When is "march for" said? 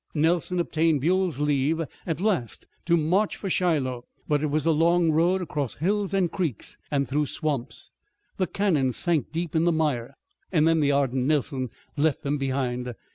2.97-3.51